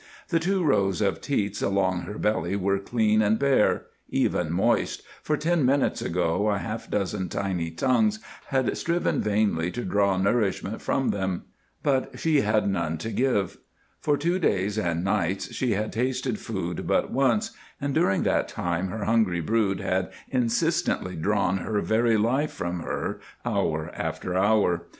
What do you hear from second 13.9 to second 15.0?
For two days